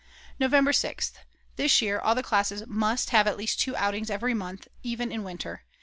[0.39, 1.11] November 6th.
[1.57, 5.23] This year all the classes must have at least two outings every month, even in
[5.23, 5.61] winter.